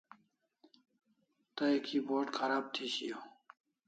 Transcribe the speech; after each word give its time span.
Tay 1.55 1.75
keyboard 1.85 2.29
kharab 2.37 2.65
thi 2.75 2.85
shiaw 2.95 3.23